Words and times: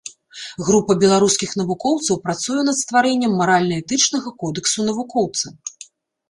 Група 0.67 0.93
беларускіх 1.01 1.51
навукоўцаў 1.59 2.15
працуе 2.29 2.63
над 2.69 2.77
стварэннем 2.81 3.37
маральна-этычнага 3.43 4.35
кодэксу 4.41 4.89
навукоўца. 4.89 5.55